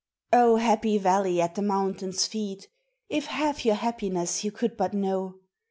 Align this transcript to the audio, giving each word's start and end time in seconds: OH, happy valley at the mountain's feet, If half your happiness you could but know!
OH, 0.33 0.55
happy 0.55 0.97
valley 0.97 1.39
at 1.39 1.53
the 1.53 1.61
mountain's 1.61 2.25
feet, 2.25 2.67
If 3.07 3.25
half 3.27 3.63
your 3.63 3.75
happiness 3.75 4.43
you 4.43 4.51
could 4.51 4.75
but 4.75 4.95
know! 4.95 5.35